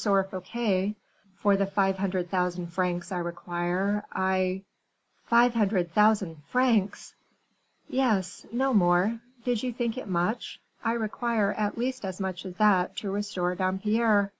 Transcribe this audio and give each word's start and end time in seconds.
Fouquet, 0.00 0.94
for 1.34 1.56
the 1.56 1.66
five 1.66 1.98
hundred 1.98 2.30
thousand 2.30 2.68
francs 2.68 3.10
I 3.10 3.18
require, 3.18 4.04
I" 4.12 4.62
"Five 5.26 5.54
hundred 5.54 5.92
thousand 5.92 6.36
francs!" 6.44 7.16
"Yes; 7.88 8.46
no 8.52 8.72
more. 8.72 9.18
Do 9.42 9.50
you 9.54 9.72
think 9.72 9.98
it 9.98 10.06
much? 10.06 10.60
I 10.84 10.92
require 10.92 11.52
at 11.52 11.76
least 11.78 12.04
as 12.04 12.20
much 12.20 12.46
as 12.46 12.54
that 12.58 12.94
to 12.98 13.10
restore 13.10 13.56
Dampierre." 13.56 14.30